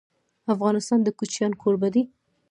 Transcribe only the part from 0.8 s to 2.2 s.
د کوچیان کوربه دی.